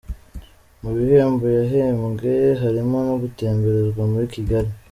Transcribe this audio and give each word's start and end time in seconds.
Mu 0.81 0.91
bihembo 0.97 1.45
yahembwe 1.57 2.31
harimo 2.61 2.97
no 3.07 3.15
gutemberezwa 3.21 4.03
muri 4.11 4.25
Kigali. 4.35 4.69